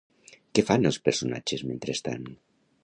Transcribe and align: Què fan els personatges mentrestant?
Què 0.59 0.63
fan 0.69 0.89
els 0.91 0.99
personatges 1.09 1.63
mentrestant? 1.73 2.29